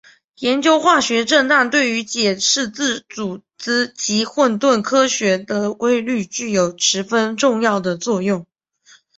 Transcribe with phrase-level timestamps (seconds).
[0.39, 8.47] 研究化学振荡对于解释自组织及混沌科学的规律具有十分重要的作用。